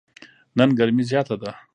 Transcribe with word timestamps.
نن 0.57 0.69
ګرمي 0.77 1.03
زیاته 1.09 1.35
ده. 1.41 1.51